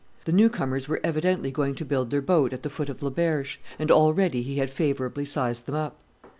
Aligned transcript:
The 0.25 0.31
new 0.31 0.49
comers 0.49 0.87
were 0.87 0.99
evidently 1.03 1.51
going 1.51 1.75
to 1.75 1.85
build 1.85 2.09
their 2.09 2.23
boat 2.23 2.53
at 2.53 2.63
the 2.63 2.71
foot 2.71 2.89
of 2.89 3.03
Le 3.03 3.11
Berge; 3.11 3.61
and 3.77 3.91
already 3.91 4.41
he 4.41 4.55
had 4.55 4.71
favourably 4.71 5.25
sized 5.25 5.67
them 5.67 5.75
up. 5.75 5.97